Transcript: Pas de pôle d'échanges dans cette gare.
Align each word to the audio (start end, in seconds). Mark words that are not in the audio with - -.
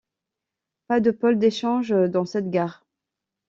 Pas 0.87 0.99
de 0.99 1.11
pôle 1.11 1.37
d'échanges 1.37 1.91
dans 2.09 2.25
cette 2.25 2.49
gare. 2.49 2.87